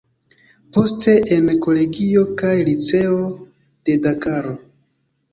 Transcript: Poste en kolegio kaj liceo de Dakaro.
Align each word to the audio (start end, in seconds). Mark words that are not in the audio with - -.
Poste 0.75 1.11
en 1.35 1.51
kolegio 1.65 2.23
kaj 2.43 2.53
liceo 2.69 3.19
de 3.91 3.99
Dakaro. 4.07 4.55